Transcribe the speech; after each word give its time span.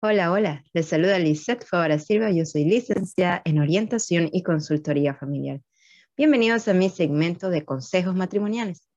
Hola, 0.00 0.30
hola, 0.30 0.64
les 0.74 0.86
saluda 0.86 1.18
Lisette 1.18 1.64
Favara 1.64 1.98
Silva, 1.98 2.30
yo 2.30 2.46
soy 2.46 2.64
licenciada 2.64 3.42
en 3.44 3.58
orientación 3.58 4.30
y 4.32 4.44
consultoría 4.44 5.12
familiar. 5.12 5.60
Bienvenidos 6.16 6.68
a 6.68 6.72
mi 6.72 6.88
segmento 6.88 7.50
de 7.50 7.64
consejos 7.64 8.14
matrimoniales. 8.14 8.88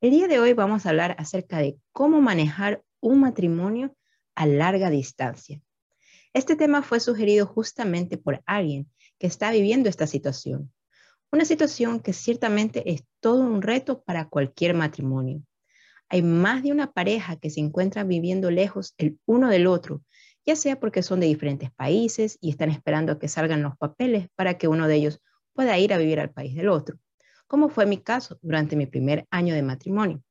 El 0.00 0.12
día 0.12 0.28
de 0.28 0.38
hoy 0.38 0.52
vamos 0.52 0.86
a 0.86 0.90
hablar 0.90 1.16
acerca 1.18 1.58
de 1.58 1.76
cómo 1.90 2.20
manejar 2.20 2.84
un 3.00 3.22
matrimonio 3.22 3.96
a 4.36 4.46
larga 4.46 4.88
distancia. 4.88 5.60
Este 6.32 6.54
tema 6.54 6.84
fue 6.84 7.00
sugerido 7.00 7.44
justamente 7.46 8.16
por 8.16 8.40
alguien 8.46 8.88
que 9.18 9.26
está 9.26 9.50
viviendo 9.50 9.88
esta 9.88 10.06
situación. 10.06 10.72
Una 11.32 11.44
situación 11.44 11.98
que 11.98 12.12
ciertamente 12.12 12.88
es 12.88 13.02
todo 13.18 13.40
un 13.40 13.62
reto 13.62 14.04
para 14.04 14.28
cualquier 14.28 14.74
matrimonio. 14.74 15.42
Hay 16.08 16.22
más 16.22 16.62
de 16.62 16.70
una 16.70 16.92
pareja 16.92 17.34
que 17.34 17.50
se 17.50 17.58
encuentra 17.58 18.04
viviendo 18.04 18.52
lejos 18.52 18.94
el 18.96 19.18
uno 19.26 19.48
del 19.48 19.66
otro 19.66 20.02
ya 20.46 20.56
sea 20.56 20.78
porque 20.78 21.02
son 21.02 21.20
de 21.20 21.26
diferentes 21.26 21.70
países 21.72 22.38
y 22.40 22.50
están 22.50 22.70
esperando 22.70 23.18
que 23.18 23.28
salgan 23.28 23.62
los 23.62 23.76
papeles 23.76 24.28
para 24.36 24.56
que 24.56 24.68
uno 24.68 24.86
de 24.86 24.94
ellos 24.94 25.20
pueda 25.52 25.78
ir 25.78 25.92
a 25.92 25.98
vivir 25.98 26.20
al 26.20 26.30
país 26.30 26.54
del 26.54 26.68
otro, 26.68 26.98
como 27.48 27.68
fue 27.68 27.84
mi 27.84 27.98
caso 27.98 28.38
durante 28.42 28.76
mi 28.76 28.86
primer 28.86 29.26
año 29.30 29.54
de 29.54 29.62
matrimonio. 29.62 30.22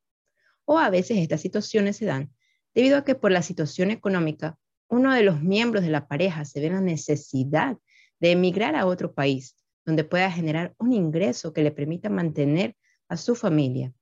O 0.63 0.80
a 0.80 0.90
veces 0.90 1.17
estas 1.17 1.41
situaciones 1.41 1.98
se 1.98 2.05
dan 2.05 2.31
debido 2.73 2.98
a 2.98 3.04
que 3.04 3.16
por 3.16 3.31
la 3.31 3.41
situación 3.41 3.91
económica, 3.91 4.57
uno 4.88 5.13
de 5.13 5.23
los 5.23 5.41
miembros 5.41 5.84
de 5.84 5.90
la 5.90 6.07
pareja 6.07 6.45
se 6.45 6.62
ve 6.62 6.70
la 6.70 6.82
necesidad 6.82 7.77
de 8.20 8.32
emigrar 8.32 8.76
a 8.76 8.85
otro 8.85 9.13
país 9.13 9.55
donde 9.85 10.04
pueda 10.04 10.32
generar 10.32 10.73
un 10.79 10.93
ingreso 10.93 11.54
que 11.54 11.62
le 11.62 11.71
permita 11.71 12.09
mantener 12.09 12.76
a 13.07 13.18
su 13.18 13.35
familia. 13.35 13.93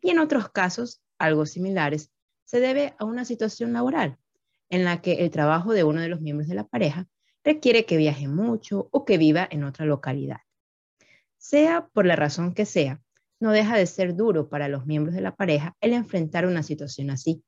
Y 0.00 0.10
en 0.10 0.18
otros 0.20 0.50
casos, 0.50 1.02
algo 1.18 1.46
similares, 1.46 2.12
se 2.44 2.60
debe 2.60 2.94
a 2.98 3.04
una 3.04 3.24
situación 3.24 3.72
laboral, 3.72 4.18
en 4.70 4.84
la 4.84 5.00
que 5.00 5.24
el 5.24 5.30
trabajo 5.30 5.72
de 5.72 5.84
uno 5.84 6.00
de 6.00 6.08
los 6.08 6.20
miembros 6.20 6.48
de 6.48 6.54
la 6.54 6.66
pareja 6.66 7.06
requiere 7.44 7.84
que 7.86 7.96
viaje 7.96 8.28
mucho 8.28 8.88
o 8.90 9.04
que 9.04 9.18
viva 9.18 9.46
en 9.50 9.64
otra 9.64 9.86
localidad. 9.86 10.38
Sea 11.38 11.88
por 11.92 12.06
la 12.06 12.16
razón 12.16 12.54
que 12.54 12.64
sea, 12.64 13.00
no 13.38 13.52
deja 13.52 13.76
de 13.76 13.86
ser 13.86 14.16
duro 14.16 14.48
para 14.48 14.68
los 14.68 14.86
miembros 14.86 15.14
de 15.14 15.20
la 15.20 15.36
pareja 15.36 15.76
el 15.80 15.92
enfrentar 15.92 16.46
una 16.46 16.62
situación 16.62 17.10
así. 17.10 17.44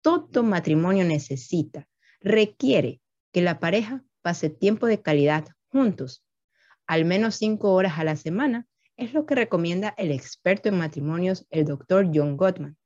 Todo 0.00 0.42
matrimonio 0.42 1.04
necesita, 1.04 1.86
requiere 2.20 3.00
que 3.32 3.42
la 3.42 3.60
pareja 3.60 4.02
pase 4.22 4.50
tiempo 4.50 4.86
de 4.86 5.02
calidad 5.02 5.46
juntos, 5.68 6.24
al 6.86 7.04
menos 7.04 7.36
cinco 7.36 7.74
horas 7.74 7.98
a 7.98 8.04
la 8.04 8.16
semana, 8.16 8.66
es 8.96 9.12
lo 9.12 9.26
que 9.26 9.34
recomienda 9.34 9.94
el 9.98 10.10
experto 10.10 10.68
en 10.68 10.78
matrimonios, 10.78 11.46
el 11.50 11.66
doctor 11.66 12.10
John 12.12 12.36
Gottman. 12.36 12.76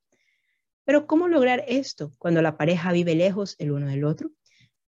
Pero 0.91 1.07
¿cómo 1.07 1.29
lograr 1.29 1.63
esto 1.69 2.11
cuando 2.17 2.41
la 2.41 2.57
pareja 2.57 2.91
vive 2.91 3.15
lejos 3.15 3.55
el 3.59 3.71
uno 3.71 3.87
del 3.87 4.03
otro? 4.03 4.29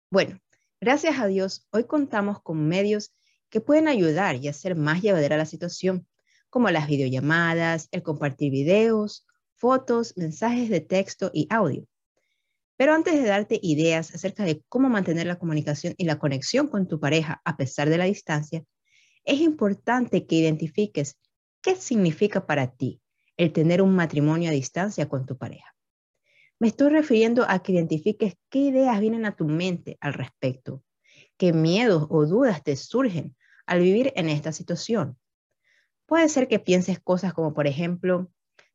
Bueno, 0.09 0.39
gracias 0.79 1.19
a 1.19 1.27
Dios, 1.27 1.67
hoy 1.69 1.83
contamos 1.83 2.41
con 2.41 2.67
medios 2.67 3.13
que 3.51 3.61
pueden 3.61 3.87
ayudar 3.87 4.37
y 4.37 4.47
hacer 4.47 4.75
más 4.75 5.03
llevadera 5.03 5.37
la 5.37 5.45
situación, 5.45 6.07
como 6.49 6.71
las 6.71 6.87
videollamadas, 6.87 7.87
el 7.91 8.01
compartir 8.01 8.51
videos, 8.51 9.27
fotos, 9.53 10.17
mensajes 10.17 10.69
de 10.69 10.79
texto 10.79 11.29
y 11.35 11.45
audio. 11.51 11.85
Pero 12.77 12.95
antes 12.95 13.13
de 13.13 13.27
darte 13.27 13.59
ideas 13.61 14.15
acerca 14.15 14.43
de 14.43 14.63
cómo 14.69 14.89
mantener 14.89 15.27
la 15.27 15.37
comunicación 15.37 15.93
y 15.97 16.05
la 16.05 16.17
conexión 16.17 16.67
con 16.67 16.87
tu 16.87 16.99
pareja 16.99 17.43
a 17.45 17.57
pesar 17.57 17.91
de 17.91 17.99
la 17.99 18.05
distancia, 18.05 18.63
es 19.23 19.39
importante 19.39 20.25
que 20.25 20.37
identifiques 20.37 21.19
qué 21.61 21.75
significa 21.75 22.47
para 22.47 22.71
ti 22.71 23.03
el 23.37 23.53
tener 23.53 23.83
un 23.83 23.93
matrimonio 23.93 24.49
a 24.49 24.53
distancia 24.53 25.07
con 25.07 25.27
tu 25.27 25.37
pareja. 25.37 25.70
Me 26.61 26.67
estoy 26.67 26.89
refiriendo 26.89 27.43
a 27.49 27.63
que 27.63 27.71
identifiques 27.71 28.35
qué 28.51 28.59
ideas 28.59 28.99
vienen 28.99 29.25
a 29.25 29.35
tu 29.35 29.45
mente 29.45 29.97
al 29.99 30.13
respecto, 30.13 30.83
qué 31.35 31.53
miedos 31.53 32.05
o 32.11 32.27
dudas 32.27 32.63
te 32.63 32.75
surgen 32.75 33.35
al 33.65 33.79
vivir 33.79 34.13
en 34.15 34.29
esta 34.29 34.51
situación. 34.51 35.17
Puede 36.05 36.29
ser 36.29 36.47
que 36.47 36.59
pienses 36.59 36.99
cosas 36.99 37.33
como, 37.33 37.55
por 37.55 37.65
ejemplo, 37.65 38.31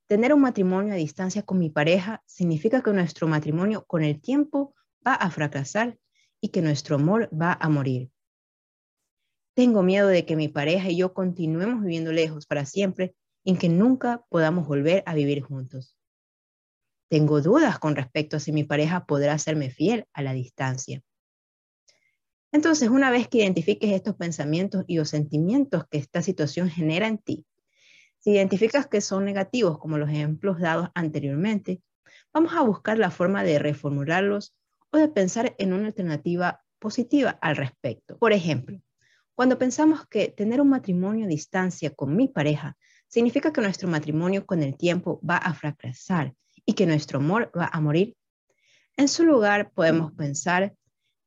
tener 0.08 0.34
un 0.34 0.40
matrimonio 0.40 0.94
a 0.94 0.96
distancia 0.96 1.44
con 1.44 1.60
mi 1.60 1.70
pareja 1.70 2.24
significa 2.26 2.82
que 2.82 2.90
nuestro 2.90 3.28
matrimonio 3.28 3.84
con 3.86 4.02
el 4.02 4.20
tiempo 4.20 4.74
va 5.06 5.14
a 5.14 5.30
fracasar 5.30 5.96
y 6.40 6.48
que 6.48 6.62
nuestro 6.62 6.96
amor 6.96 7.30
va 7.32 7.52
a 7.52 7.68
morir. 7.68 8.10
Tengo 9.54 9.84
miedo 9.84 10.08
de 10.08 10.26
que 10.26 10.34
mi 10.34 10.48
pareja 10.48 10.90
y 10.90 10.96
yo 10.96 11.14
continuemos 11.14 11.84
viviendo 11.84 12.10
lejos 12.10 12.46
para 12.46 12.66
siempre 12.66 13.14
y 13.44 13.54
que 13.54 13.68
nunca 13.68 14.26
podamos 14.28 14.66
volver 14.66 15.04
a 15.06 15.14
vivir 15.14 15.40
juntos. 15.40 15.95
Tengo 17.08 17.40
dudas 17.40 17.78
con 17.78 17.94
respecto 17.94 18.36
a 18.36 18.40
si 18.40 18.52
mi 18.52 18.64
pareja 18.64 19.06
podrá 19.06 19.34
hacerme 19.34 19.70
fiel 19.70 20.06
a 20.12 20.22
la 20.22 20.32
distancia. 20.32 21.02
Entonces, 22.52 22.88
una 22.88 23.10
vez 23.10 23.28
que 23.28 23.38
identifiques 23.38 23.92
estos 23.92 24.16
pensamientos 24.16 24.84
y 24.86 24.96
los 24.96 25.10
sentimientos 25.10 25.84
que 25.90 25.98
esta 25.98 26.22
situación 26.22 26.70
genera 26.70 27.06
en 27.06 27.18
ti, 27.18 27.46
si 28.18 28.32
identificas 28.32 28.88
que 28.88 29.00
son 29.00 29.24
negativos, 29.24 29.78
como 29.78 29.98
los 29.98 30.10
ejemplos 30.10 30.58
dados 30.58 30.88
anteriormente, 30.94 31.80
vamos 32.32 32.54
a 32.54 32.62
buscar 32.62 32.98
la 32.98 33.10
forma 33.10 33.44
de 33.44 33.58
reformularlos 33.58 34.56
o 34.90 34.98
de 34.98 35.08
pensar 35.08 35.54
en 35.58 35.72
una 35.72 35.88
alternativa 35.88 36.64
positiva 36.78 37.38
al 37.40 37.56
respecto. 37.56 38.18
Por 38.18 38.32
ejemplo, 38.32 38.80
cuando 39.34 39.58
pensamos 39.58 40.06
que 40.06 40.28
tener 40.28 40.60
un 40.60 40.70
matrimonio 40.70 41.26
a 41.26 41.28
distancia 41.28 41.94
con 41.94 42.16
mi 42.16 42.26
pareja 42.26 42.76
significa 43.06 43.52
que 43.52 43.60
nuestro 43.60 43.88
matrimonio 43.88 44.46
con 44.46 44.62
el 44.62 44.76
tiempo 44.76 45.20
va 45.28 45.36
a 45.36 45.54
fracasar 45.54 46.34
y 46.66 46.74
que 46.74 46.84
nuestro 46.84 47.20
amor 47.20 47.50
va 47.56 47.70
a 47.72 47.80
morir. 47.80 48.16
En 48.96 49.08
su 49.08 49.24
lugar, 49.24 49.70
podemos 49.72 50.12
pensar, 50.12 50.74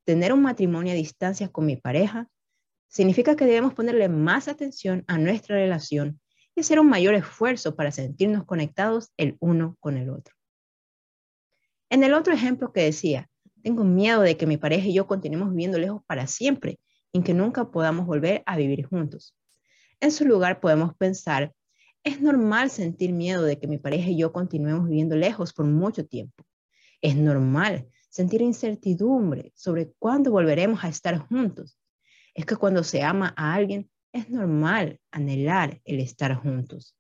tener 0.04 0.34
un 0.34 0.42
matrimonio 0.42 0.92
a 0.92 0.96
distancia 0.96 1.48
con 1.48 1.66
mi 1.66 1.78
pareja 1.78 2.30
significa 2.90 3.36
que 3.36 3.46
debemos 3.46 3.74
ponerle 3.74 4.10
más 4.10 4.48
atención 4.48 5.04
a 5.08 5.18
nuestra 5.18 5.56
relación 5.56 6.20
y 6.56 6.62
hacer 6.62 6.80
un 6.80 6.90
mayor 6.90 7.14
esfuerzo 7.14 7.76
para 7.76 7.92
sentirnos 7.92 8.44
conectados 8.46 9.12
el 9.18 9.38
uno 9.40 9.78
con 9.80 9.98
el 9.98 10.10
otro. 10.10 10.36
En 11.90 12.04
el 12.04 12.14
otro 12.14 12.34
ejemplo 12.34 12.74
que 12.74 12.84
decía, 12.84 13.30
tengo 13.64 13.84
miedo 13.84 14.22
de 14.22 14.38
que 14.38 14.48
mi 14.48 14.58
pareja 14.58 14.88
y 14.88 14.94
yo 14.94 15.08
continuemos 15.08 15.52
viviendo 15.52 15.78
lejos 15.78 16.02
para 16.06 16.28
siempre 16.28 16.80
y 17.12 17.22
que 17.22 17.34
nunca 17.34 17.72
podamos 17.72 18.06
volver 18.06 18.44
a 18.46 18.58
vivir 18.58 18.86
juntos. 18.86 19.36
En 20.00 20.12
su 20.12 20.26
lugar 20.26 20.60
podemos 20.60 20.96
pensar, 20.96 21.54
es 22.04 22.22
normal 22.22 22.70
sentir 22.70 23.12
miedo 23.12 23.44
de 23.44 23.60
que 23.60 23.68
mi 23.68 23.78
pareja 23.78 24.10
y 24.10 24.18
yo 24.18 24.32
continuemos 24.32 24.88
viviendo 24.88 25.16
lejos 25.16 25.54
por 25.54 25.66
mucho 25.66 26.06
tiempo. 26.06 26.44
Es 27.02 27.16
normal 27.16 27.88
sentir 28.10 28.42
incertidumbre 28.42 29.52
sobre 29.56 29.92
cuándo 30.00 30.32
volveremos 30.32 30.84
a 30.84 30.90
estar 30.90 31.18
juntos. 31.18 31.78
Es 32.34 32.46
que 32.46 32.56
cuando 32.56 32.84
se 32.84 33.04
ama 33.04 33.34
a 33.38 33.54
alguien, 33.54 33.90
es 34.12 34.30
normal 34.30 35.00
anhelar 35.12 35.82
el 35.84 36.00
estar 36.00 36.34
juntos. 36.36 36.96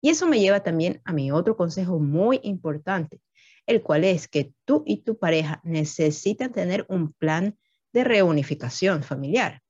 Y 0.00 0.10
eso 0.10 0.26
me 0.26 0.38
lleva 0.38 0.62
también 0.62 1.00
a 1.04 1.12
mi 1.12 1.32
otro 1.32 1.56
consejo 1.56 1.98
muy 1.98 2.40
importante, 2.44 3.20
el 3.66 3.82
cual 3.82 4.04
es 4.04 4.28
que 4.28 4.52
tú 4.64 4.84
y 4.86 4.98
tu 5.02 5.18
pareja 5.18 5.60
necesitan 5.64 6.52
tener 6.52 6.86
un 6.88 7.12
plan 7.12 7.58
de 7.92 8.04
reunificación 8.04 9.02
familiar. 9.02 9.62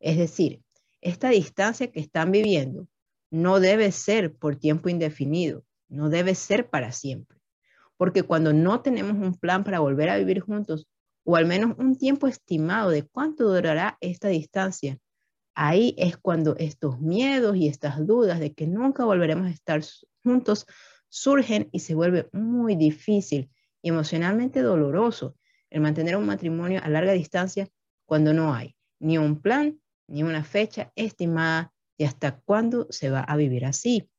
Es 0.00 0.16
decir, 0.16 0.62
esta 1.02 1.28
distancia 1.28 1.92
que 1.92 2.00
están 2.00 2.32
viviendo 2.32 2.88
no 3.30 3.60
debe 3.60 3.92
ser 3.92 4.34
por 4.34 4.56
tiempo 4.56 4.88
indefinido, 4.88 5.64
no 5.88 6.08
debe 6.08 6.34
ser 6.34 6.68
para 6.68 6.92
siempre. 6.92 7.38
Porque 7.96 8.22
cuando 8.22 8.52
no 8.52 8.80
tenemos 8.82 9.14
un 9.14 9.34
plan 9.34 9.64
para 9.64 9.80
volver 9.80 10.10
a 10.10 10.18
vivir 10.18 10.40
juntos, 10.40 10.86
o 11.24 11.36
al 11.36 11.46
menos 11.46 11.76
un 11.78 11.96
tiempo 11.96 12.28
estimado 12.28 12.90
de 12.90 13.06
cuánto 13.06 13.44
durará 13.44 13.96
esta 14.00 14.28
distancia, 14.28 14.98
ahí 15.54 15.94
es 15.98 16.16
cuando 16.16 16.54
estos 16.56 17.00
miedos 17.00 17.56
y 17.56 17.66
estas 17.66 18.06
dudas 18.06 18.38
de 18.38 18.52
que 18.52 18.66
nunca 18.66 19.04
volveremos 19.04 19.46
a 19.46 19.50
estar 19.50 19.82
juntos 20.22 20.66
surgen 21.08 21.68
y 21.72 21.80
se 21.80 21.94
vuelve 21.94 22.28
muy 22.32 22.76
difícil 22.76 23.50
y 23.82 23.88
emocionalmente 23.88 24.60
doloroso 24.60 25.36
el 25.70 25.80
mantener 25.80 26.16
un 26.16 26.26
matrimonio 26.26 26.80
a 26.82 26.88
larga 26.88 27.12
distancia 27.12 27.68
cuando 28.04 28.32
no 28.32 28.54
hay 28.54 28.76
ni 28.98 29.18
un 29.18 29.40
plan 29.40 29.80
ni 30.06 30.22
una 30.22 30.44
fecha 30.44 30.92
estimada 30.94 31.72
y 31.96 32.04
hasta 32.04 32.40
cuándo 32.40 32.86
se 32.90 33.10
va 33.10 33.20
a 33.20 33.36
vivir 33.36 33.64
así. 33.64 34.10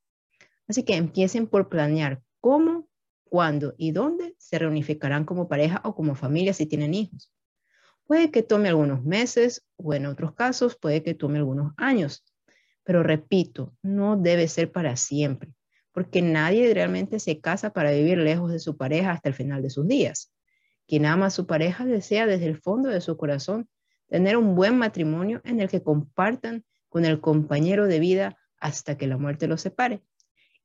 Así 0.67 0.83
que 0.83 0.95
empiecen 0.95 1.47
por 1.47 1.69
planear 1.69 2.21
cómo, 2.41 2.87
cuándo 3.23 3.73
y 3.77 3.91
dónde 3.91 4.35
se 4.37 4.59
reunificarán 4.59 5.25
como 5.25 5.47
pareja 5.47 5.81
o 5.83 5.95
como 5.95 6.15
familia 6.15 6.53
si 6.53 6.65
tienen 6.65 6.93
hijos. 6.93 7.31
Puede 8.05 8.31
que 8.31 8.41
tome 8.41 8.69
algunos 8.69 9.03
meses 9.03 9.65
o 9.75 9.93
en 9.93 10.05
otros 10.05 10.33
casos 10.33 10.77
puede 10.77 11.03
que 11.03 11.13
tome 11.13 11.39
algunos 11.39 11.73
años. 11.77 12.25
Pero 12.83 13.03
repito, 13.03 13.75
no 13.81 14.15
debe 14.15 14.47
ser 14.47 14.71
para 14.71 14.95
siempre, 14.95 15.51
porque 15.91 16.21
nadie 16.21 16.73
realmente 16.73 17.19
se 17.19 17.41
casa 17.41 17.73
para 17.73 17.91
vivir 17.91 18.17
lejos 18.17 18.49
de 18.49 18.59
su 18.59 18.77
pareja 18.77 19.11
hasta 19.11 19.27
el 19.27 19.35
final 19.35 19.61
de 19.61 19.69
sus 19.69 19.87
días. 19.87 20.33
Quien 20.87 21.05
ama 21.05 21.25
a 21.25 21.31
su 21.31 21.45
pareja 21.45 21.85
desea 21.85 22.25
desde 22.25 22.45
el 22.45 22.61
fondo 22.61 22.87
de 22.87 23.01
su 23.01 23.17
corazón 23.17 23.67
tener 24.07 24.37
un 24.37 24.55
buen 24.55 24.77
matrimonio 24.77 25.41
en 25.43 25.59
el 25.59 25.67
que 25.67 25.83
compartan 25.83 26.63
con 26.89 27.05
el 27.05 27.19
compañero 27.21 27.87
de 27.87 27.99
vida 27.99 28.37
hasta 28.59 28.97
que 28.97 29.07
la 29.07 29.17
muerte 29.17 29.47
los 29.47 29.61
separe. 29.61 30.03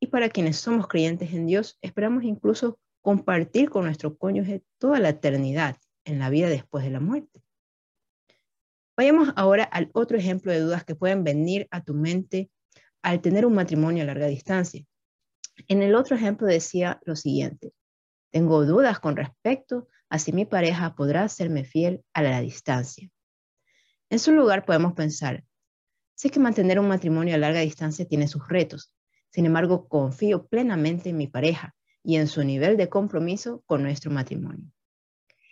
Y 0.01 0.09
para 0.09 0.29
quienes 0.29 0.57
somos 0.57 0.89
creyentes 0.89 1.33
en 1.33 1.47
Dios, 1.47 1.79
esperamos 1.81 2.25
incluso 2.25 2.79
compartir 3.01 3.71
con 3.71 3.85
nuestro 3.85 4.17
cónyuge 4.17 4.63
toda 4.79 4.99
la 4.99 5.11
eternidad 5.11 5.77
en 6.05 6.19
la 6.19 6.31
vida 6.31 6.49
después 6.49 6.85
de 6.85 6.91
la 6.91 7.01
muerte. 7.01 7.43
Vayamos 8.97 9.33
ahora 9.37 9.65
al 9.65 9.91
otro 9.95 10.19
ejemplo 10.19 10.53
de 10.53 10.61
dudas 10.61 10.85
que 10.85 10.95
pueden 10.95 11.25
venir 11.25 11.67
a 11.71 11.83
tu 11.83 11.95
mente 11.95 12.51
al 13.03 13.21
tener 13.21 13.47
un 13.47 13.55
matrimonio 13.55 14.03
a 14.03 14.07
larga 14.07 14.27
distancia. 14.27 14.85
En 15.69 15.83
el 15.83 15.95
otro 15.95 16.17
ejemplo 16.17 16.47
decía 16.47 17.01
lo 17.05 17.17
siguiente, 17.17 17.73
tengo 18.31 18.65
dudas 18.65 19.01
con 19.01 19.17
respecto 19.17 19.89
a 20.09 20.19
si 20.19 20.33
mi 20.33 20.45
pareja 20.45 20.95
podrá 20.95 21.29
serme 21.29 21.65
fiel 21.65 22.05
a 22.13 22.23
la 22.23 22.41
distancia. 22.41 23.11
En 24.11 24.19
su 24.19 24.33
lugar 24.33 24.65
podemos 24.65 24.93
pensar, 24.93 25.45
sé 26.23 26.31
que 26.31 26.39
mantener 26.39 26.79
un 26.79 26.87
matrimonio 26.87 27.35
a 27.35 27.39
larga 27.39 27.59
distancia 27.59 28.07
tiene 28.07 28.29
sus 28.29 28.47
retos, 28.47 28.95
sin 29.31 29.45
embargo 29.45 29.89
confío 29.89 30.47
plenamente 30.47 31.11
en 31.11 31.17
mi 31.17 31.27
pareja 31.27 31.75
y 32.05 32.15
en 32.15 32.29
su 32.29 32.45
nivel 32.45 32.77
de 32.77 32.89
compromiso 32.89 33.65
con 33.67 33.83
nuestro 33.83 34.13
matrimonio. 34.13 34.71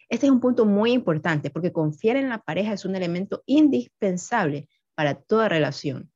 Este 0.08 0.26
es 0.26 0.32
un 0.32 0.38
punto 0.38 0.66
muy 0.66 0.92
importante 0.92 1.50
porque 1.50 1.72
confiar 1.72 2.16
en 2.18 2.28
la 2.28 2.38
pareja 2.38 2.72
es 2.72 2.84
un 2.84 2.94
elemento 2.94 3.42
indispensable 3.46 4.68
para 4.94 5.16
toda 5.16 5.48
relación, 5.48 6.12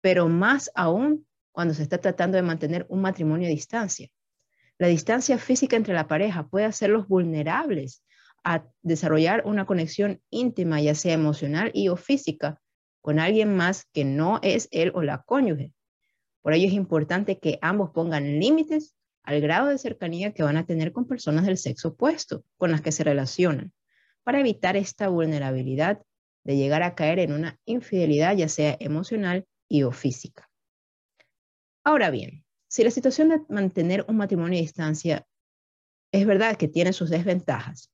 pero 0.00 0.28
más 0.28 0.70
aún 0.76 1.26
cuando 1.50 1.74
se 1.74 1.82
está 1.82 1.98
tratando 1.98 2.36
de 2.36 2.42
mantener 2.42 2.86
un 2.88 3.00
matrimonio 3.00 3.48
a 3.48 3.50
distancia. 3.50 4.08
La 4.78 4.86
distancia 4.86 5.38
física 5.38 5.74
entre 5.74 5.92
la 5.92 6.06
pareja 6.06 6.46
puede 6.46 6.66
hacerlos 6.66 7.08
vulnerables 7.08 8.04
a 8.44 8.64
desarrollar 8.82 9.42
una 9.44 9.66
conexión 9.66 10.22
íntima, 10.30 10.80
ya 10.80 10.94
sea 10.94 11.14
emocional 11.14 11.72
o 11.90 11.96
física, 11.96 12.60
con 13.06 13.20
alguien 13.20 13.54
más 13.54 13.84
que 13.92 14.04
no 14.04 14.40
es 14.42 14.66
él 14.72 14.90
o 14.96 15.00
la 15.00 15.22
cónyuge. 15.22 15.72
Por 16.42 16.54
ello 16.54 16.66
es 16.66 16.72
importante 16.72 17.38
que 17.38 17.60
ambos 17.62 17.90
pongan 17.90 18.40
límites 18.40 18.96
al 19.22 19.40
grado 19.40 19.68
de 19.68 19.78
cercanía 19.78 20.34
que 20.34 20.42
van 20.42 20.56
a 20.56 20.66
tener 20.66 20.90
con 20.90 21.06
personas 21.06 21.46
del 21.46 21.56
sexo 21.56 21.90
opuesto 21.90 22.44
con 22.56 22.72
las 22.72 22.80
que 22.80 22.90
se 22.90 23.04
relacionan, 23.04 23.72
para 24.24 24.40
evitar 24.40 24.76
esta 24.76 25.06
vulnerabilidad 25.06 26.02
de 26.42 26.56
llegar 26.56 26.82
a 26.82 26.96
caer 26.96 27.20
en 27.20 27.32
una 27.32 27.60
infidelidad, 27.64 28.36
ya 28.36 28.48
sea 28.48 28.76
emocional 28.80 29.46
y 29.68 29.84
o 29.84 29.92
física. 29.92 30.50
Ahora 31.84 32.10
bien, 32.10 32.44
si 32.66 32.82
la 32.82 32.90
situación 32.90 33.28
de 33.28 33.40
mantener 33.48 34.04
un 34.08 34.16
matrimonio 34.16 34.58
a 34.58 34.62
distancia 34.62 35.24
es 36.10 36.26
verdad 36.26 36.56
que 36.56 36.66
tiene 36.66 36.92
sus 36.92 37.08
desventajas, 37.08 37.88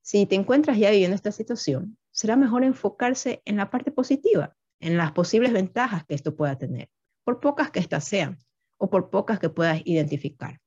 si 0.00 0.24
te 0.24 0.34
encuentras 0.34 0.78
ya 0.78 0.90
viviendo 0.90 1.14
esta 1.14 1.30
situación, 1.30 1.98
será 2.16 2.34
mejor 2.34 2.64
enfocarse 2.64 3.42
en 3.44 3.58
la 3.58 3.68
parte 3.68 3.92
positiva, 3.92 4.56
en 4.80 4.96
las 4.96 5.12
posibles 5.12 5.52
ventajas 5.52 6.04
que 6.06 6.14
esto 6.14 6.34
pueda 6.34 6.56
tener, 6.56 6.88
por 7.24 7.40
pocas 7.40 7.70
que 7.70 7.78
éstas 7.78 8.04
sean 8.04 8.38
o 8.78 8.88
por 8.88 9.10
pocas 9.10 9.38
que 9.38 9.50
puedas 9.50 9.82
identificar. 9.84 10.58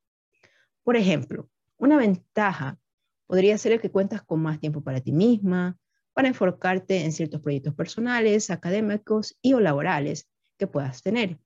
Por 0.83 0.95
ejemplo, 0.95 1.49
una 1.77 1.97
ventaja 1.97 2.77
podría 3.25 3.57
ser 3.57 3.71
el 3.71 3.81
que 3.81 3.89
cuentas 3.89 4.21
con 4.21 4.41
más 4.41 4.59
tiempo 4.59 4.83
para 4.83 5.01
ti 5.01 5.11
misma, 5.11 5.75
para 6.13 6.27
enfocarte 6.27 7.03
en 7.03 7.11
ciertos 7.11 7.41
proyectos 7.41 7.73
personales, 7.73 8.51
académicos 8.51 9.35
y 9.41 9.53
o 9.53 9.59
laborales 9.59 10.29
que 10.57 10.67
puedas 10.67 11.01
tener. 11.01 11.39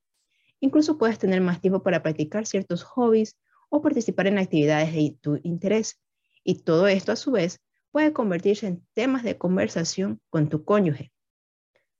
Incluso 0.59 0.97
puedes 0.97 1.17
tener 1.17 1.39
más 1.39 1.61
tiempo 1.61 1.81
para 1.81 2.03
practicar 2.03 2.45
ciertos 2.45 2.83
hobbies 2.83 3.37
o 3.69 3.81
participar 3.81 4.27
en 4.27 4.37
actividades 4.37 4.93
de 4.93 5.17
tu 5.21 5.39
interés. 5.43 6.01
Y 6.43 6.63
todo 6.63 6.87
esto 6.87 7.13
a 7.13 7.15
su 7.15 7.31
vez 7.31 7.61
puede 7.93 8.11
convertirse 8.11 8.65
en 8.65 8.83
temas 8.93 9.21
de 9.23 9.37
conversación 9.37 10.19
con 10.31 10.49
tu 10.49 10.65
cónyuge. 10.65 11.13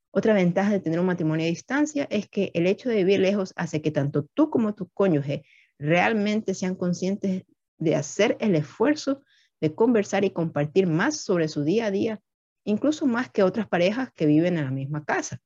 Otra 0.09 0.33
ventaja 0.33 0.71
de 0.71 0.79
tener 0.79 0.99
un 0.99 1.05
matrimonio 1.05 1.45
a 1.45 1.49
distancia 1.49 2.07
es 2.09 2.27
que 2.27 2.49
el 2.55 2.65
hecho 2.65 2.89
de 2.89 2.95
vivir 2.95 3.19
lejos 3.19 3.53
hace 3.55 3.79
que 3.83 3.91
tanto 3.91 4.25
tú 4.33 4.49
como 4.49 4.73
tu 4.73 4.89
cónyuge 4.89 5.45
realmente 5.77 6.55
sean 6.55 6.73
conscientes 6.73 7.43
de 7.77 7.95
hacer 7.95 8.37
el 8.39 8.55
esfuerzo 8.55 9.21
de 9.61 9.75
conversar 9.75 10.25
y 10.25 10.31
compartir 10.31 10.87
más 10.87 11.17
sobre 11.17 11.47
su 11.47 11.63
día 11.63 11.85
a 11.85 11.91
día, 11.91 12.19
incluso 12.63 13.05
más 13.05 13.29
que 13.29 13.43
otras 13.43 13.67
parejas 13.67 14.09
que 14.15 14.25
viven 14.25 14.57
en 14.57 14.65
la 14.65 14.71
misma 14.71 15.05
casa, 15.05 15.41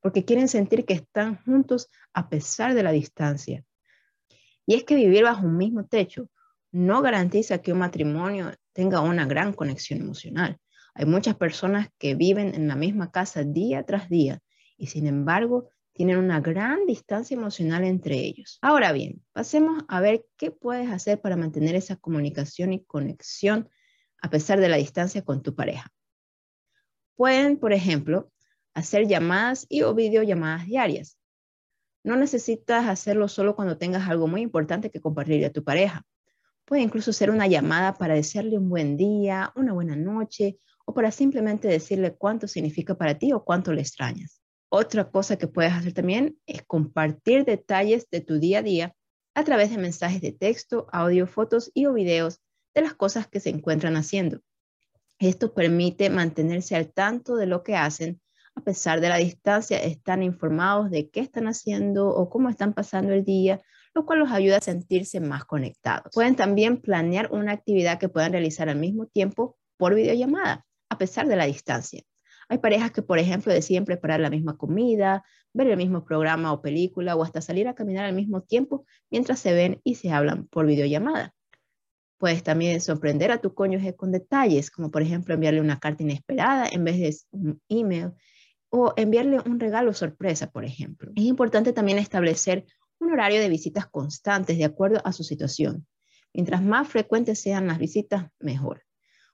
porque 0.00 0.26
quieren 0.26 0.48
sentir 0.48 0.84
que 0.84 0.94
están 0.94 1.42
juntos 1.44 1.88
a 2.12 2.28
pesar 2.28 2.74
de 2.74 2.82
la 2.82 2.92
distancia. 2.92 3.64
Y 4.66 4.74
es 4.74 4.84
que 4.84 4.96
vivir 4.96 5.22
bajo 5.24 5.46
un 5.46 5.56
mismo 5.56 5.86
techo 5.86 6.28
no 6.70 7.02
garantiza 7.02 7.62
que 7.62 7.72
un 7.72 7.78
matrimonio 7.78 8.52
tenga 8.72 9.00
una 9.00 9.26
gran 9.26 9.52
conexión 9.52 10.00
emocional. 10.00 10.58
Hay 10.94 11.06
muchas 11.06 11.36
personas 11.36 11.88
que 11.98 12.14
viven 12.14 12.54
en 12.54 12.68
la 12.68 12.76
misma 12.76 13.10
casa 13.10 13.44
día 13.44 13.84
tras 13.84 14.08
día 14.08 14.40
y 14.76 14.88
sin 14.88 15.06
embargo 15.06 15.70
tienen 15.92 16.18
una 16.18 16.40
gran 16.40 16.86
distancia 16.86 17.36
emocional 17.36 17.84
entre 17.84 18.16
ellos. 18.16 18.58
Ahora 18.62 18.92
bien, 18.92 19.24
pasemos 19.32 19.82
a 19.88 20.00
ver 20.00 20.24
qué 20.36 20.50
puedes 20.50 20.90
hacer 20.90 21.20
para 21.20 21.36
mantener 21.36 21.74
esa 21.74 21.96
comunicación 21.96 22.72
y 22.72 22.84
conexión 22.84 23.68
a 24.20 24.30
pesar 24.30 24.60
de 24.60 24.68
la 24.68 24.76
distancia 24.76 25.22
con 25.22 25.42
tu 25.42 25.54
pareja. 25.54 25.92
Pueden, 27.16 27.56
por 27.56 27.72
ejemplo, 27.72 28.30
hacer 28.74 29.08
llamadas 29.08 29.66
y 29.68 29.82
o 29.82 29.94
videollamadas 29.94 30.66
diarias. 30.66 31.18
No 32.04 32.14
necesitas 32.16 32.86
hacerlo 32.86 33.26
solo 33.26 33.56
cuando 33.56 33.76
tengas 33.76 34.08
algo 34.08 34.28
muy 34.28 34.42
importante 34.42 34.90
que 34.90 35.00
compartir 35.00 35.44
a 35.44 35.50
tu 35.50 35.64
pareja. 35.64 36.04
Puede 36.68 36.82
incluso 36.82 37.14
ser 37.14 37.30
una 37.30 37.46
llamada 37.46 37.94
para 37.94 38.14
desearle 38.14 38.58
un 38.58 38.68
buen 38.68 38.98
día, 38.98 39.54
una 39.56 39.72
buena 39.72 39.96
noche 39.96 40.58
o 40.84 40.92
para 40.92 41.10
simplemente 41.10 41.66
decirle 41.66 42.14
cuánto 42.14 42.46
significa 42.46 42.94
para 42.94 43.16
ti 43.16 43.32
o 43.32 43.42
cuánto 43.42 43.72
le 43.72 43.80
extrañas. 43.80 44.42
Otra 44.68 45.10
cosa 45.10 45.38
que 45.38 45.48
puedes 45.48 45.72
hacer 45.72 45.94
también 45.94 46.38
es 46.44 46.62
compartir 46.66 47.46
detalles 47.46 48.10
de 48.10 48.20
tu 48.20 48.38
día 48.38 48.58
a 48.58 48.62
día 48.62 48.94
a 49.34 49.44
través 49.44 49.70
de 49.70 49.78
mensajes 49.78 50.20
de 50.20 50.32
texto, 50.32 50.86
audio, 50.92 51.26
fotos 51.26 51.70
y 51.72 51.86
o 51.86 51.94
videos 51.94 52.42
de 52.74 52.82
las 52.82 52.92
cosas 52.92 53.26
que 53.26 53.40
se 53.40 53.48
encuentran 53.48 53.96
haciendo. 53.96 54.40
Esto 55.18 55.54
permite 55.54 56.10
mantenerse 56.10 56.76
al 56.76 56.92
tanto 56.92 57.36
de 57.36 57.46
lo 57.46 57.62
que 57.62 57.76
hacen 57.76 58.20
a 58.58 58.60
pesar 58.60 59.00
de 59.00 59.08
la 59.08 59.18
distancia, 59.18 59.78
están 59.78 60.22
informados 60.22 60.90
de 60.90 61.08
qué 61.10 61.20
están 61.20 61.46
haciendo 61.46 62.08
o 62.08 62.28
cómo 62.28 62.48
están 62.48 62.74
pasando 62.74 63.12
el 63.12 63.24
día, 63.24 63.60
lo 63.98 64.06
cual 64.06 64.20
los 64.20 64.30
ayuda 64.30 64.58
a 64.58 64.60
sentirse 64.60 65.18
más 65.18 65.44
conectados. 65.44 66.12
Pueden 66.14 66.36
también 66.36 66.80
planear 66.80 67.32
una 67.32 67.50
actividad 67.50 67.98
que 67.98 68.08
puedan 68.08 68.30
realizar 68.30 68.68
al 68.68 68.78
mismo 68.78 69.06
tiempo 69.06 69.56
por 69.76 69.96
videollamada, 69.96 70.64
a 70.88 70.98
pesar 70.98 71.26
de 71.26 71.34
la 71.34 71.46
distancia. 71.46 72.04
Hay 72.48 72.58
parejas 72.58 72.92
que, 72.92 73.02
por 73.02 73.18
ejemplo, 73.18 73.52
deciden 73.52 73.84
preparar 73.84 74.20
la 74.20 74.30
misma 74.30 74.56
comida, 74.56 75.24
ver 75.52 75.66
el 75.66 75.76
mismo 75.76 76.04
programa 76.04 76.52
o 76.52 76.62
película 76.62 77.16
o 77.16 77.24
hasta 77.24 77.40
salir 77.40 77.66
a 77.66 77.74
caminar 77.74 78.04
al 78.04 78.14
mismo 78.14 78.42
tiempo 78.42 78.86
mientras 79.10 79.40
se 79.40 79.52
ven 79.52 79.80
y 79.82 79.96
se 79.96 80.12
hablan 80.12 80.46
por 80.46 80.64
videollamada. 80.64 81.34
Puedes 82.18 82.44
también 82.44 82.80
sorprender 82.80 83.32
a 83.32 83.40
tu 83.40 83.52
cónyuge 83.52 83.96
con 83.96 84.12
detalles, 84.12 84.70
como 84.70 84.92
por 84.92 85.02
ejemplo 85.02 85.34
enviarle 85.34 85.60
una 85.60 85.80
carta 85.80 86.04
inesperada 86.04 86.68
en 86.70 86.84
vez 86.84 86.98
de 86.98 87.16
un 87.32 87.60
email 87.68 88.12
o 88.70 88.94
enviarle 88.96 89.40
un 89.44 89.58
regalo 89.58 89.92
sorpresa, 89.92 90.52
por 90.52 90.64
ejemplo. 90.64 91.10
Es 91.16 91.24
importante 91.24 91.72
también 91.72 91.98
establecer 91.98 92.64
un 93.00 93.12
horario 93.12 93.40
de 93.40 93.48
visitas 93.48 93.86
constantes 93.86 94.58
de 94.58 94.64
acuerdo 94.64 95.00
a 95.04 95.12
su 95.12 95.24
situación. 95.24 95.86
Mientras 96.32 96.62
más 96.62 96.88
frecuentes 96.88 97.40
sean 97.40 97.66
las 97.66 97.78
visitas, 97.78 98.26
mejor. 98.38 98.84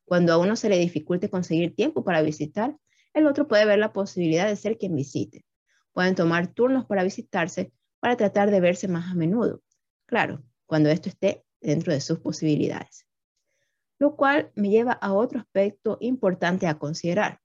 Cuando 0.04 0.33
a 0.33 0.38
uno 0.38 0.56
se 0.56 0.68
le 0.68 0.78
dificulte 0.78 1.30
conseguir 1.30 1.75
tiempo 1.75 2.04
para 2.04 2.23
visitar, 2.23 2.76
el 3.14 3.26
otro 3.26 3.49
puede 3.49 3.64
ver 3.64 3.78
la 3.78 3.92
posibilidad 3.92 4.47
de 4.47 4.56
ser 4.56 4.76
quien 4.76 4.94
visite. 4.94 5.44
Pueden 5.92 6.14
tomar 6.14 6.49
turnos 6.49 6.85
para 6.87 7.04
visitarse 7.04 7.73
para 8.00 8.16
tratar 8.16 8.50
de 8.50 8.61
verse 8.61 8.87
más 8.87 9.11
a 9.11 9.14
menudo. 9.14 9.62
Claro, 10.06 10.44
cuando 10.66 10.90
esto 10.90 11.09
esté 11.09 11.44
dentro 11.61 11.92
de 11.92 12.00
sus 12.00 12.18
posibilidades. 12.18 13.06
Lo 13.99 14.16
cual 14.16 14.52
me 14.54 14.68
lleva 14.68 14.92
a 14.92 15.12
otro 15.12 15.40
aspecto 15.40 15.97
importante 16.00 16.66
a 16.66 16.78
considerar. 16.78 17.40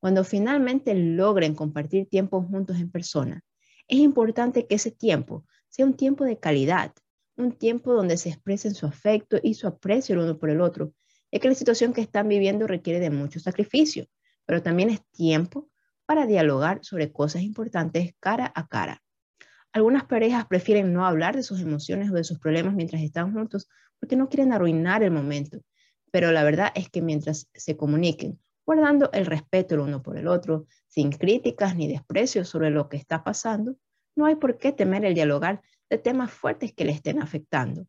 Cuando 0.00 0.24
finalmente 0.24 0.94
logren 0.94 1.54
compartir 1.54 2.08
tiempo 2.08 2.42
juntos 2.42 2.78
en 2.78 2.90
persona, 2.90 3.44
es 3.88 3.98
importante 3.98 4.66
que 4.66 4.76
ese 4.76 4.90
tiempo 4.90 5.44
sea 5.68 5.86
un 5.86 5.94
tiempo 5.94 6.24
de 6.24 6.38
calidad, 6.38 6.92
un 7.36 7.52
tiempo 7.52 7.94
donde 7.94 8.16
se 8.16 8.28
expresen 8.28 8.74
su 8.74 8.86
afecto 8.86 9.38
y 9.42 9.54
su 9.54 9.66
aprecio 9.66 10.14
el 10.14 10.20
uno 10.20 10.38
por 10.38 10.50
el 10.50 10.60
otro, 10.60 10.92
ya 11.32 11.38
que 11.38 11.48
la 11.48 11.54
situación 11.54 11.92
que 11.92 12.00
están 12.00 12.28
viviendo 12.28 12.66
requiere 12.66 13.00
de 13.00 13.10
mucho 13.10 13.40
sacrificio, 13.40 14.06
pero 14.44 14.62
también 14.62 14.90
es 14.90 15.00
tiempo 15.10 15.70
para 16.06 16.26
dialogar 16.26 16.80
sobre 16.82 17.12
cosas 17.12 17.42
importantes 17.42 18.14
cara 18.20 18.50
a 18.54 18.66
cara. 18.66 19.02
Algunas 19.72 20.04
parejas 20.04 20.46
prefieren 20.46 20.92
no 20.92 21.04
hablar 21.04 21.36
de 21.36 21.42
sus 21.42 21.60
emociones 21.60 22.10
o 22.10 22.14
de 22.14 22.24
sus 22.24 22.38
problemas 22.38 22.74
mientras 22.74 23.02
están 23.02 23.32
juntos 23.32 23.68
porque 24.00 24.16
no 24.16 24.28
quieren 24.28 24.52
arruinar 24.52 25.02
el 25.02 25.10
momento, 25.10 25.60
pero 26.10 26.32
la 26.32 26.44
verdad 26.44 26.72
es 26.74 26.88
que 26.88 27.02
mientras 27.02 27.48
se 27.54 27.76
comuniquen, 27.76 28.40
guardando 28.68 29.08
el 29.14 29.24
respeto 29.24 29.74
el 29.74 29.80
uno 29.80 30.02
por 30.02 30.18
el 30.18 30.28
otro, 30.28 30.66
sin 30.88 31.10
críticas 31.10 31.74
ni 31.74 31.88
desprecios 31.88 32.50
sobre 32.50 32.68
lo 32.68 32.90
que 32.90 32.98
está 32.98 33.24
pasando, 33.24 33.76
no 34.14 34.26
hay 34.26 34.34
por 34.34 34.58
qué 34.58 34.72
temer 34.72 35.06
el 35.06 35.14
dialogar 35.14 35.62
de 35.88 35.96
temas 35.96 36.30
fuertes 36.30 36.74
que 36.74 36.84
le 36.84 36.92
estén 36.92 37.22
afectando. 37.22 37.86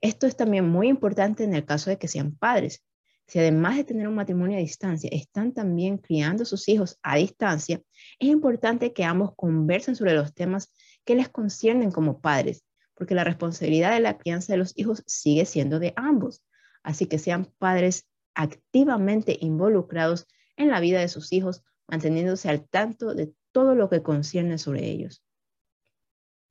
Esto 0.00 0.28
es 0.28 0.36
también 0.36 0.68
muy 0.68 0.86
importante 0.86 1.42
en 1.42 1.52
el 1.52 1.64
caso 1.64 1.90
de 1.90 1.98
que 1.98 2.06
sean 2.06 2.30
padres, 2.30 2.84
si 3.26 3.40
además 3.40 3.76
de 3.76 3.82
tener 3.82 4.06
un 4.06 4.14
matrimonio 4.14 4.56
a 4.56 4.60
distancia, 4.60 5.10
están 5.12 5.52
también 5.52 5.98
criando 5.98 6.44
sus 6.44 6.68
hijos 6.68 7.00
a 7.02 7.16
distancia, 7.16 7.82
es 8.20 8.28
importante 8.28 8.92
que 8.92 9.02
ambos 9.02 9.34
conversen 9.34 9.96
sobre 9.96 10.14
los 10.14 10.32
temas 10.32 10.72
que 11.04 11.16
les 11.16 11.28
conciernen 11.28 11.90
como 11.90 12.20
padres, 12.20 12.64
porque 12.94 13.16
la 13.16 13.24
responsabilidad 13.24 13.92
de 13.92 14.00
la 14.00 14.16
crianza 14.16 14.52
de 14.52 14.58
los 14.58 14.78
hijos 14.78 15.02
sigue 15.08 15.44
siendo 15.44 15.80
de 15.80 15.92
ambos. 15.96 16.44
Así 16.84 17.06
que 17.06 17.18
sean 17.18 17.52
padres 17.58 18.06
activamente 18.34 19.36
involucrados 19.40 20.26
en 20.56 20.68
la 20.68 20.80
vida 20.80 21.00
de 21.00 21.08
sus 21.08 21.32
hijos, 21.32 21.62
manteniéndose 21.86 22.48
al 22.48 22.66
tanto 22.68 23.14
de 23.14 23.32
todo 23.52 23.74
lo 23.74 23.88
que 23.88 24.02
concierne 24.02 24.58
sobre 24.58 24.88
ellos. 24.88 25.22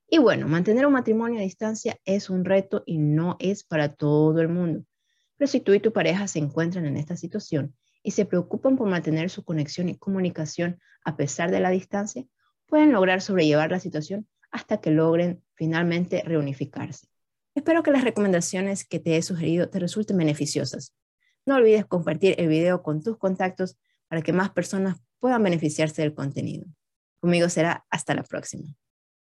Y 0.07 0.17
bueno, 0.17 0.47
mantener 0.47 0.85
un 0.85 0.93
matrimonio 0.93 1.39
a 1.39 1.43
distancia 1.43 1.97
es 2.03 2.29
un 2.29 2.43
reto 2.43 2.83
y 2.85 2.97
no 2.97 3.38
es 3.39 3.63
para 3.63 3.93
todo 3.93 4.41
el 4.41 4.50
mundo. 4.50 4.85
Pero 5.38 5.47
si 5.47 5.61
tú 5.61 5.73
y 5.73 5.79
tu 5.79 5.93
pareja 5.93 6.27
se 6.27 6.39
encuentran 6.39 6.85
en 6.85 6.97
esta 6.97 7.15
situación 7.15 7.73
y 8.03 8.11
se 8.11 8.25
preocupan 8.25 8.75
por 8.75 8.89
mantener 8.89 9.29
su 9.29 9.43
conexión 9.43 9.89
y 9.89 9.97
comunicación 9.97 10.79
a 11.05 11.15
pesar 11.15 11.50
de 11.50 11.61
la 11.61 11.69
distancia, 11.69 12.25
pueden 12.67 12.91
lograr 12.91 13.21
sobrellevar 13.21 13.71
la 13.71 13.79
situación 13.79 14.27
hasta 14.51 14.81
que 14.81 14.91
logren 14.91 15.41
finalmente 15.55 16.23
reunificarse. 16.25 17.07
Espero 17.55 17.83
que 17.83 17.91
las 17.91 18.03
recomendaciones 18.03 18.85
que 18.85 19.00
te 19.00 19.17
he 19.17 19.21
sugerido 19.21 19.69
te 19.69 19.79
resulten 19.79 20.17
beneficiosas. 20.17 20.93
No 21.45 21.55
olvides 21.55 21.86
compartir 21.86 22.36
el 22.38 22.48
video 22.48 22.83
con 22.83 23.01
tus 23.01 23.17
contactos 23.17 23.77
para 24.07 24.21
que 24.21 24.33
más 24.33 24.51
personas 24.51 24.98
puedan 25.19 25.43
beneficiarse 25.43 26.01
del 26.01 26.13
contenido. 26.13 26.65
Conmigo 27.19 27.50
será 27.50 27.86
hasta 27.89 28.13
la 28.13 28.24
próxima. 28.24 28.75